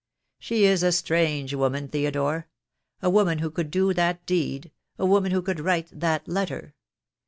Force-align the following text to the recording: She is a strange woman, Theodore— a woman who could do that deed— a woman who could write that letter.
She 0.39 0.65
is 0.65 0.81
a 0.81 0.91
strange 0.91 1.53
woman, 1.53 1.87
Theodore— 1.87 2.47
a 3.03 3.09
woman 3.11 3.37
who 3.37 3.51
could 3.51 3.69
do 3.69 3.93
that 3.93 4.25
deed— 4.25 4.71
a 4.97 5.05
woman 5.05 5.31
who 5.31 5.43
could 5.43 5.59
write 5.59 5.89
that 5.93 6.27
letter. 6.27 6.73